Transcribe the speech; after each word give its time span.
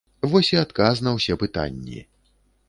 Вось 0.29 0.47
і 0.53 0.57
адказ 0.61 1.03
на 1.09 1.13
ўсе 1.17 1.37
пытанні. 1.45 1.99